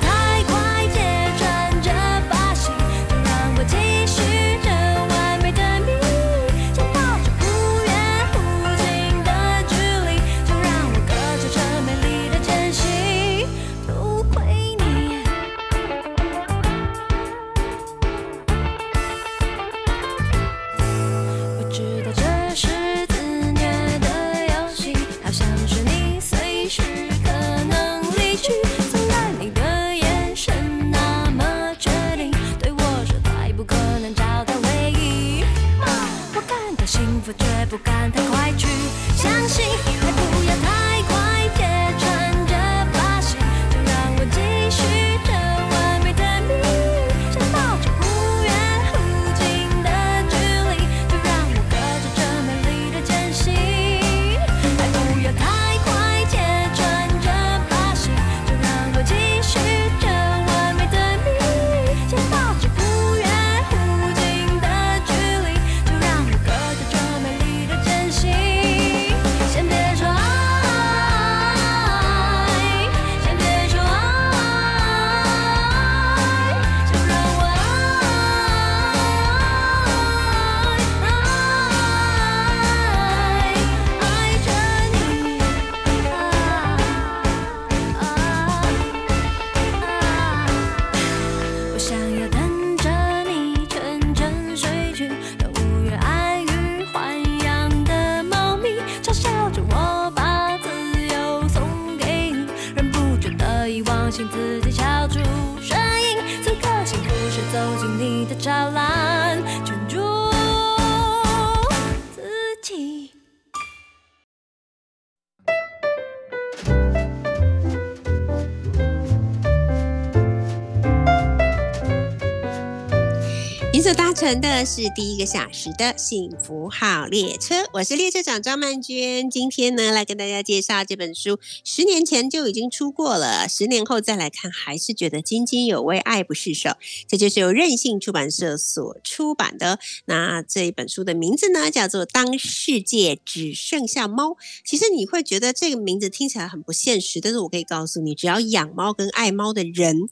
[124.76, 129.30] 是第一个小时的幸福号列车，我是列车长张曼娟。
[129.30, 136.70] 今天呢，来跟大家介绍这本书，十年前就已经出过了，十年后再来看，还是觉得津津有味，爱不释手。
[137.06, 139.78] 这就是由任性出版社所出版的。
[140.06, 144.30] 那这一本书的名字呢，叫做《当世界只剩下猫》。
[144.64, 150.08] 其实你会觉得这个名字听起来很不现实，但是我可以告诉你，只要养猫跟爱猫的人，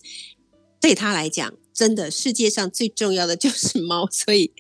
[0.81, 1.53] 对他来讲。
[1.83, 4.53] 真的，世界上最重要的就是猫，所以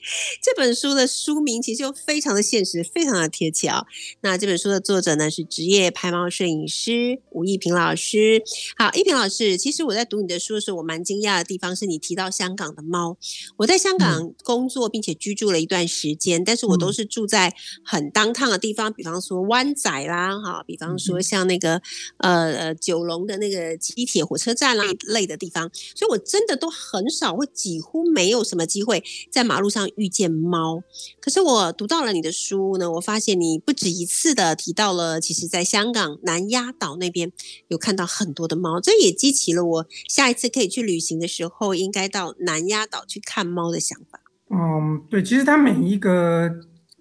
[0.42, 3.86] 这本书的书名其实就非常的现实，非常的贴切啊。
[4.22, 8.42] 那这本书的作者呢是职业拍猫摄影师吴一平老师。
[8.76, 13.16] 好，一平老师，其实我在读你的书的时候，我蛮惊讶的地方是你提到香港的猫。
[13.58, 17.54] 我在香港工作并且居住了一段时间，但是我都是住在
[17.84, 21.80] 很当趟的地方，比方说湾仔啦，哈，比方说像那个
[22.16, 27.11] 呃呃九龙的那个机铁火车站啦类的地方，所以我真的都很。
[27.12, 30.82] 很少会几乎没有什么机会在马路上遇见猫，
[31.20, 37.30] 可是我读到了你的书呢，我发现你不止一次的提到了，其实在香港南丫岛那边
[37.68, 44.18] 有看到很多的猫，这也激起了我下一次可以去旅行的时候，应该到南丫岛去看猫的想法。
[44.48, 46.50] 嗯，对，其实它每一个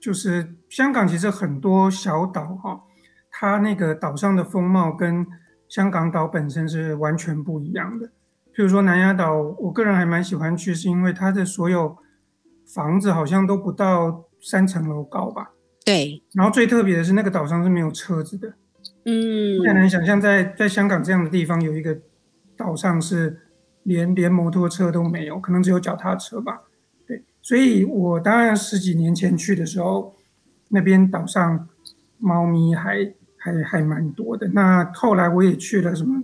[0.01, 2.81] 就是香港，其实很多小岛哈，
[3.31, 5.25] 它那个岛上的风貌跟
[5.69, 8.11] 香港岛本身是完全不一样的。
[8.61, 11.97] 譬如说南丫岛，我个人还蛮喜欢去，是因为它的所有
[12.75, 15.53] 房子好像都不到三层楼高吧？
[15.83, 16.21] 对。
[16.35, 18.53] 然后最特别的是，那个岛上是没有车子的。
[19.05, 19.65] 嗯。
[19.65, 21.97] 很难想象，在在香港这样的地方，有一个
[22.55, 23.39] 岛上是
[23.81, 26.61] 连连摩托车都没有，可能只有脚踏车吧。
[27.07, 27.23] 对。
[27.41, 30.13] 所以我当然十几年前去的时候，
[30.69, 31.67] 那边岛上
[32.19, 34.49] 猫咪还还还蛮多的。
[34.49, 36.21] 那后来我也去了什么？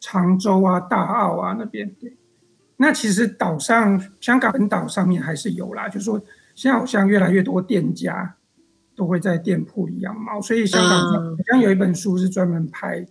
[0.00, 2.16] 常州啊，大澳啊那边，对，
[2.76, 6.22] 那其实岛上香港本岛上面还是有啦，就是说
[6.54, 8.36] 现在好像越来越多店家
[8.94, 13.06] 都会在店铺里养猫，所以香港好像有一本书是专门拍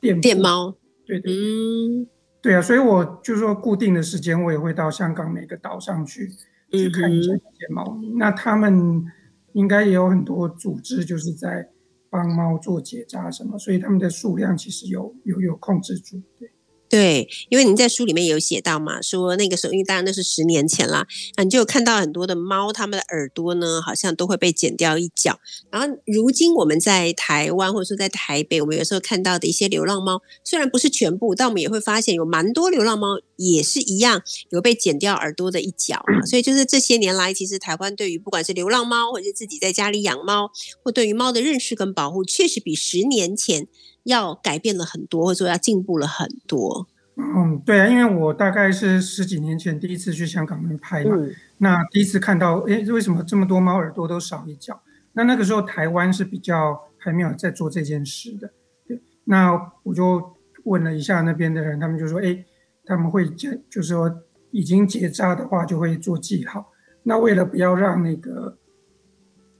[0.00, 0.74] 店店猫，
[1.06, 2.06] 对对，嗯，
[2.40, 6.28] 对啊，所以我就说固定的时间我也会到香港每个岛上去
[6.72, 9.04] 去看一下这些猫咪，那他们
[9.52, 11.68] 应该也有很多组织就是在。
[12.10, 16.50] 帮猫做结扎什么，所以它们的数量其实有有有控制住，对。
[16.90, 25.38] 对，因为您在书里面有写到嘛，说那个时候，因为当然那是十年前啦，啊，你就有看到很多的猫，它们的耳朵呢，好像都会被剪掉一角。
[25.70, 36.02] 然后，如今我们在台湾或者说在台北，我们有时候看到的一些流浪猫，虽然不是全部，但我们也会发现有蛮多流浪猫也是一样有被剪掉耳朵的一角。
[36.26, 40.50] 所以，就是这些年来，其实台湾对于不管是流浪猫，或者是自己在家里养猫，
[40.82, 43.68] 或对于猫的认识跟保护，确实比十年前。
[44.04, 46.86] 要改变了很多，或者说要进步了很多。
[47.16, 51.16] 嗯，对啊，因为我大概是十几年前第一次去香港那边拍嘛，
[51.58, 54.80] 那第一次看到，哎，为什么这么多猫耳朵都少一角？
[55.12, 58.50] 那那个时候台湾是比较还没有在做这件事的。
[58.86, 60.34] 对，那我就
[60.64, 62.44] 问了一下那边的人，他们就说，哎，
[62.86, 66.72] 他们会结，就是说已经结扎的话就会做记号。
[67.02, 68.56] 那为了不要让那个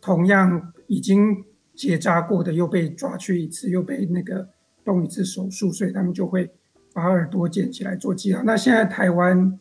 [0.01, 1.45] 同样已经。
[1.81, 4.47] 结扎过的又被抓去一次，又被那个
[4.85, 6.53] 动一次手术，所以他们就会
[6.93, 8.43] 把耳朵捡起来做记号。
[8.43, 9.59] 那现在台湾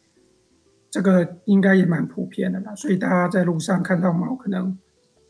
[0.92, 4.78] 这个应该也蛮普遍的啦，所以大家在路上看到猫，可能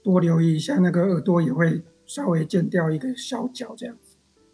[0.02, 3.96] 多留意一下，那个耳朵也会稍微剪掉一个小角这样。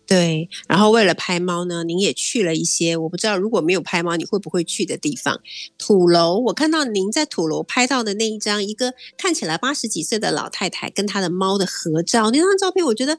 [0.08, 5.42] 对，然后为了拍猫呢，您也去了一些我不知道如果没有拍猫你会不会去的地方。
[5.80, 13.18] 土楼，我看到您在土楼拍到的那一张，一个看起来八十几岁的老太太跟她的猫的合照，那张照片我觉得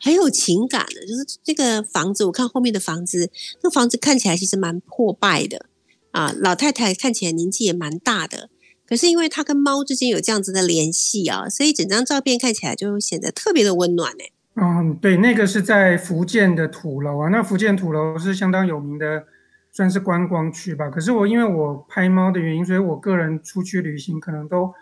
[0.00, 1.06] 很有情感的。
[1.06, 3.30] 就是这个房子，我看后面的房子，
[3.62, 5.66] 那房子看起来其实蛮破败的
[6.10, 6.34] 啊。
[6.36, 8.50] 老太太看起来年纪也蛮大的，
[8.84, 14.24] 可是因为她跟猫之间有这样子的联系啊，所以整张照片看起来就显得特别的温暖呢。
[14.58, 17.28] 嗯，对，那个是在福建的土楼啊。
[17.28, 19.26] 那福建土楼是相当有名的，
[19.70, 20.88] 算是观光区吧。
[20.88, 24.72] 可是我因为我拍猫的原因，所以我个人出去旅行可能都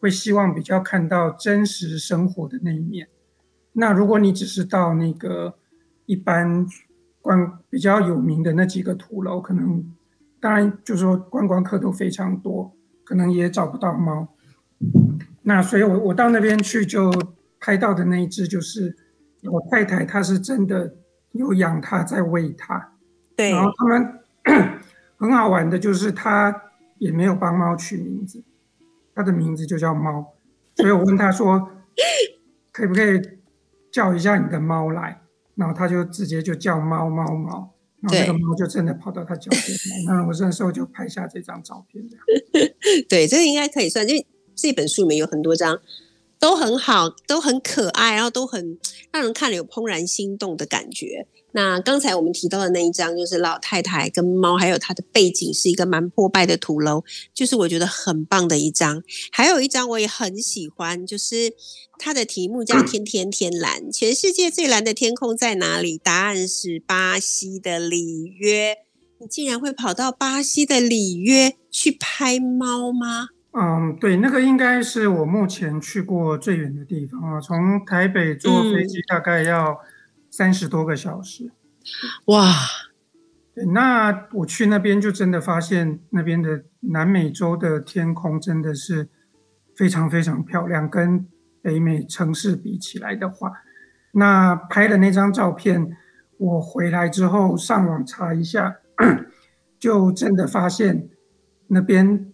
[0.00, 3.08] 会希望比较看到真实生活的那一面。
[3.74, 5.54] 那如果你只是到那个
[6.06, 6.66] 一般
[7.20, 9.84] 观比较有名的那几个土楼，可能
[10.40, 14.28] 当然就是说观光客都非常多，可能也找不到猫。
[15.42, 17.12] 那所以我我到那边去就
[17.60, 18.96] 拍到的那一只就是。
[19.44, 20.94] 我太太她是真的
[21.32, 22.92] 有养它，在喂它。
[23.36, 23.50] 对。
[23.50, 24.20] 然后他们
[25.16, 26.62] 很好玩的，就是他
[26.98, 28.42] 也没有帮猫取名字，
[29.14, 30.34] 它的名字就叫猫。
[30.76, 31.70] 所以我问他说
[32.72, 33.20] ：“可不可以
[33.92, 35.20] 叫一下你的猫来？”
[35.56, 39.62] 然后他就直接就叫猫猫猫，然后那个猫就真的跑到他脚边
[40.06, 40.14] 来。
[40.14, 42.24] 那我那时候就拍下这张照片，这样。
[43.10, 45.78] 对，这个应该可以算，因为这本书里面有很多张
[46.40, 48.78] 都很好，都很可爱，然后都很
[49.12, 51.28] 让人看了有怦然心动的感觉。
[51.52, 57.02] 那刚才我们提到的那一张，就是老太太跟猫，还有它的背景是一个蛮破败的土楼，
[57.34, 59.02] 就是我觉得很棒的一张。
[59.32, 61.52] 还有一张我也很喜欢，就是
[61.98, 65.98] 它的题目叫《天天天蓝》，全世界最蓝的天空在哪里？
[65.98, 68.78] 答案是巴西的里约。
[69.18, 73.28] 你竟然会跑到巴西的里约去拍猫吗？
[73.52, 79.80] 嗯，对，那个应该是我目前去过最远的地方啊，从台北坐飞机大概要。
[80.32, 81.50] 三十多个小时，
[82.26, 82.52] 哇！
[83.52, 89.08] 对，那我去那边就真的发现那边的南美洲的天空真的是
[89.74, 91.26] 非常非常漂亮，跟
[91.60, 93.50] 北美城市比起来的话，
[94.12, 95.96] 那拍的那张照片，
[96.38, 98.76] 我回来之后上网查一下，
[99.80, 101.08] 就真的发现
[101.66, 102.29] 那边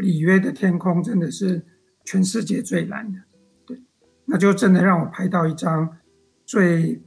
[0.00, 1.64] 里约的天空真的是
[2.04, 3.18] 全世界最蓝的，
[3.66, 3.80] 对，
[4.26, 5.98] 那就真的让我拍到一张
[6.44, 7.00] 最。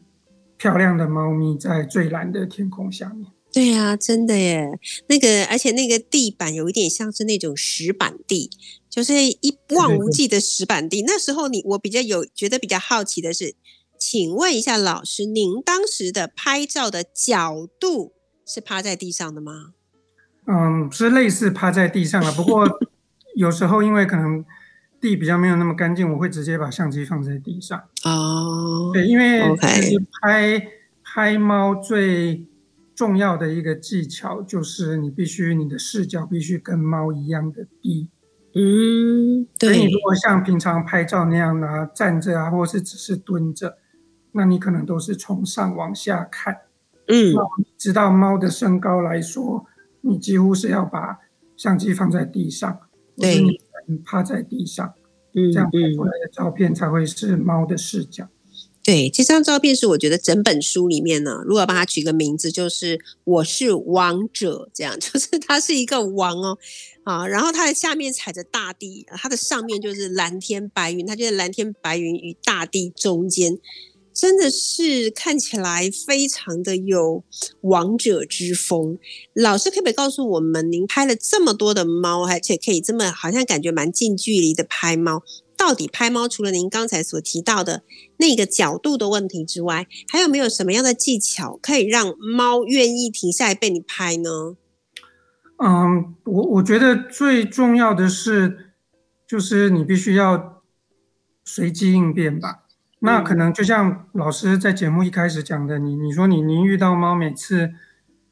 [0.55, 3.29] 漂亮的猫咪在最蓝的天空下面。
[3.51, 4.79] 对呀，真的耶！
[5.09, 8.49] 那个，而且那个地板有一点像是那种石板地，
[8.89, 11.03] 就是一望无际的石板地。
[11.05, 13.55] 那时候你我比较有觉得比较好奇的是，
[13.99, 18.13] 请问一下老师，您当时的拍照的角度
[18.47, 19.73] 是趴在地上的吗？
[20.45, 22.31] 嗯，是类似趴在地上了。
[22.31, 22.67] 不过
[23.35, 24.43] 有时候因为可能。
[25.03, 27.77] 地比较没有那么干净，我会直接把相机放在地上。
[28.05, 30.65] 哦，对，因为其实拍
[31.03, 32.47] 拍猫最
[32.95, 38.07] 重要的一个技巧就是你必须你的视角必须跟猫一样的低。
[38.55, 39.77] 嗯，对。
[39.77, 43.79] 你如果像平常拍照那样呢，站着啊，或是只是蹲着，
[44.31, 46.59] 那你可能都是从上往下看。
[47.09, 47.35] 嗯，
[47.77, 49.65] 直到猫的身高来说，
[50.03, 51.19] 你几乎是要把
[51.57, 52.79] 相机放在地上。
[53.17, 53.59] 对。
[54.05, 54.93] 趴在地上，
[55.33, 58.29] 嗯，这样拍出来的照片才会是猫的视角。
[58.81, 66.57] 对，这张照片是我觉得整本书里面呢，如果帮它取个名字，就是“我是王者”，这样 就是它是一个王哦，
[67.03, 73.59] 啊，然后它的下面踩着大地，它的上面就是蓝天白云，它就在蓝天白云与大地中间。
[74.13, 77.23] 真的是看起来非常的有
[77.61, 78.99] 王者之风。
[79.33, 85.23] 老师可不可以告诉我们，您拍了这么多的猫，而且可以这么好像感觉蛮近距离的拍猫，
[85.57, 87.81] 到底拍猫除了您刚才所提到的
[88.17, 94.55] 那个角度的问题之外，还有没有什么样的技巧可以让猫愿意停下来被你拍呢？
[95.57, 98.73] 嗯，我我觉得最重要的是，
[99.27, 100.61] 就是你必须要
[101.45, 102.62] 随机应变吧。
[103.05, 107.73] 那可能就像老师在节目一开始讲的，你你说你您遇到猫，每次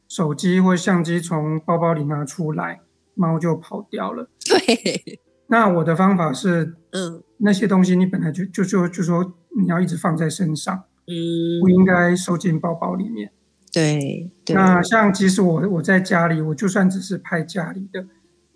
[0.07, 2.79] 手机或相机从包包里拿出来，
[3.13, 4.29] 猫就跑掉了。
[4.47, 5.19] 对。
[5.47, 13.33] 那我的方法是，嗯，那些东西你本来就就就就说你要一直放在身上，嗯，不应该收进包包里面。
[13.73, 14.31] 对。
[14.53, 18.05] 那像即使我我在家里，我就算只是拍家里的，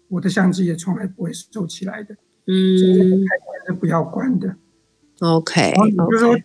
[0.07, 2.16] 我的相机也从来不会收起来的。
[2.47, 3.26] 嗯。
[3.28, 4.55] 拍是不要关的。
[5.20, 5.74] OK，
[6.11, 6.38] 就是说，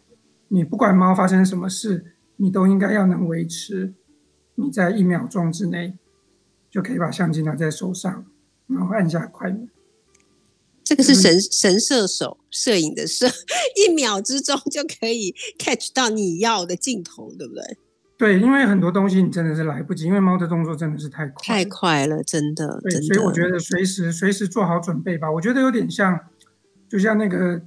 [0.48, 3.94] 你不管猫发生什么事，你都应该要能维持
[4.54, 5.98] 你在一秒钟之内
[6.70, 8.24] 就可以把相机拿在手上，
[8.68, 9.68] 然后按下快门。
[10.84, 13.26] 这个是神神射手摄影的摄，
[13.76, 17.62] 一秒之中就可以 catch 到你要的镜头，对不对？
[18.16, 22.80] 对，因为很多东西你真的是来不及，因为猫的动作真的是太快，太快了，真的。
[22.82, 25.28] 对，所以我觉得随时随时做好准备吧。
[25.30, 26.20] 我觉得有点像，
[26.88, 27.60] 就像那个。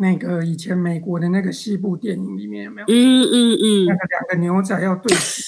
[0.00, 2.86] 那个以前美国的那个西部电影里面有没有？
[2.88, 5.42] 嗯嗯嗯，那个两个牛仔要对决，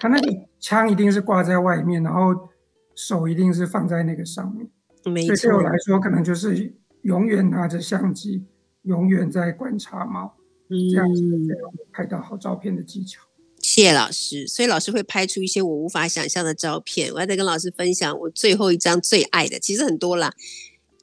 [0.00, 2.48] 他那个枪一定是挂在外面，然后
[2.94, 4.66] 手一定是放在那个上面。
[5.04, 5.50] 没错。
[5.50, 8.46] 对我来说，可能就是永远拿着相机，
[8.84, 10.34] 永远在观察猫，
[10.90, 11.22] 这样子
[11.92, 13.20] 拍到好照片的技巧。
[13.60, 17.12] 谢老师，所以老师会拍出一些我无法想象的照片。
[17.12, 20.32] 我要再跟老师分享我最后一张最爱的，其实很多啦。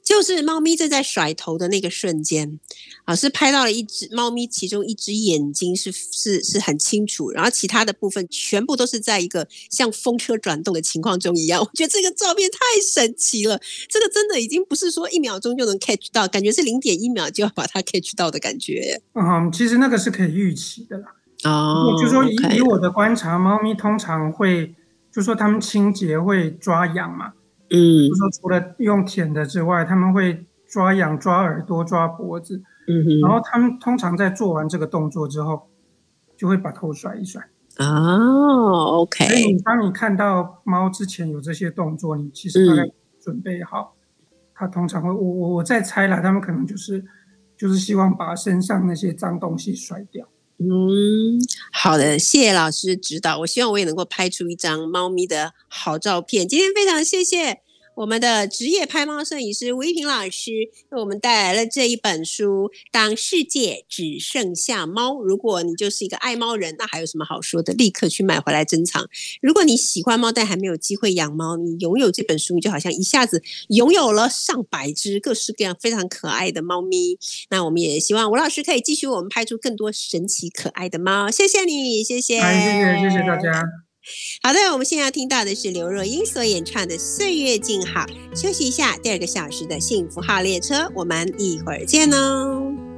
[0.04, 2.60] 就是猫咪正在甩头的那个瞬间，
[3.06, 11.62] 老师拍到了一只猫咪，其中一只眼睛是是是很清楚，然后其他的部分全部都是在一个像风车转动的情况中一样。
[11.62, 19.02] 我觉得这个照片太神奇了，这个真的已经不是说一秒钟就能 catch 到，感觉是零点一秒就要把它 catch 到的感觉。
[19.14, 21.16] 嗯，其实那个是可以预期的啦。
[21.44, 24.74] 哦，就说以以我的观察，猫咪通常会
[25.12, 27.34] 就说它们清洁会抓痒嘛。
[27.72, 32.62] 嗯，就说除了用舔的之外，他们会抓痒、抓耳朵、抓脖子。
[32.88, 35.70] 嗯哼，然后他们通常在做完这个动作之后，
[36.36, 37.42] 就会把头甩一甩。
[37.78, 39.26] 哦，OK。
[39.26, 42.92] 所以当你看到猫之前有这些动作，你其实大概
[43.22, 43.96] 准备好，
[44.54, 47.06] 它通常会我我我在猜啦，他们可能就是
[47.56, 50.28] 就是希望把身上那些脏东西甩掉。
[50.64, 51.42] 嗯，
[51.72, 53.40] 好的，谢谢老师指导。
[53.40, 56.48] 我希望我也能够拍出一张猫咪的好照片。
[56.48, 57.62] 今天非常谢谢。
[58.02, 60.52] 我们的职业拍猫摄影师吴一平老师
[60.90, 65.12] 为我们带来了这一本书《当世界只剩下猫》。
[65.22, 67.74] 如果你就是一个爱猫人，那还有什么好说的？
[67.74, 69.08] 立刻去买回来珍藏。
[69.40, 77.20] 如果你喜欢猫，但还没有机会养猫，你拥有这本书，你就好像一下子拥有了上百只各式各样非常可爱的猫咪。
[77.52, 81.30] 那我们也希望吴老师可以继续为我们拍出更多神奇可爱的猫。
[81.30, 83.91] 谢谢你，谢谢，谢谢，谢谢大家。
[84.42, 88.06] 好的，我们现在要听到的是刘若英所演唱的《岁月静好》。
[88.36, 92.91] 休息一下，第二个小时的幸福号列车，我们一会儿见哦。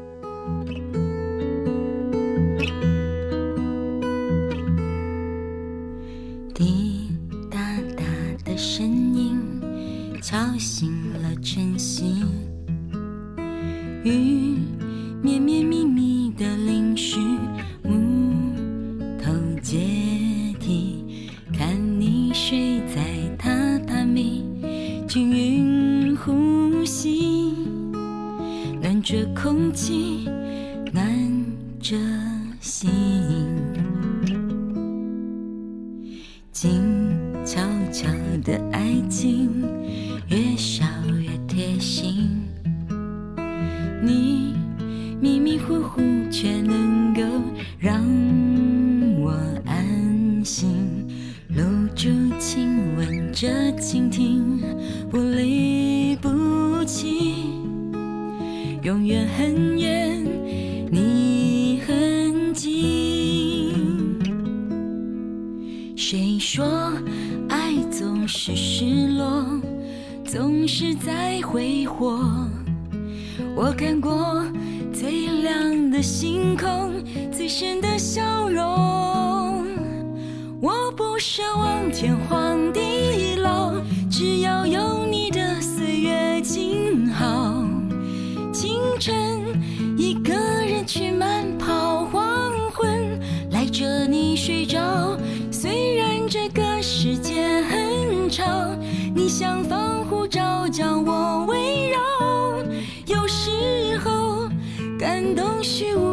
[105.35, 106.12] 东西无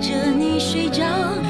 [0.00, 1.47] 着你睡着。